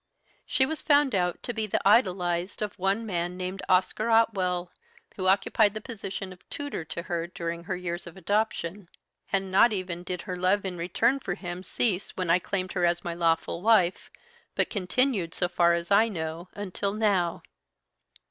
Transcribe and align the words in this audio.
"She 0.47 0.65
was 0.65 0.81
found 0.81 1.13
out 1.13 1.43
to 1.43 1.53
be 1.53 1.67
the 1.67 1.87
idolized 1.87 2.63
of 2.63 2.79
one 2.79 3.05
man 3.05 3.37
named 3.37 3.61
Oscar 3.69 4.09
Otwell, 4.09 4.71
who 5.15 5.27
occupied 5.27 5.75
the 5.75 5.79
position 5.79 6.33
of 6.33 6.49
tutor 6.49 6.83
to 6.85 7.03
her 7.03 7.27
during 7.27 7.65
her 7.65 7.75
years 7.75 8.07
of 8.07 8.17
adoption; 8.17 8.89
and 9.31 9.51
not 9.51 9.71
even 9.71 10.01
did 10.01 10.23
her 10.23 10.35
love 10.35 10.65
in 10.65 10.75
return 10.75 11.19
for 11.19 11.35
him 11.35 11.61
cease 11.61 12.17
when 12.17 12.31
I 12.31 12.39
claimed 12.39 12.71
her 12.71 12.83
as 12.83 13.03
my 13.03 13.13
lawful 13.13 13.61
wife, 13.61 14.09
but 14.55 14.71
continued, 14.71 15.35
so 15.35 15.47
far 15.47 15.73
as 15.73 15.91
I 15.91 16.07
know, 16.07 16.49
until 16.55 16.93
now! 16.93 17.43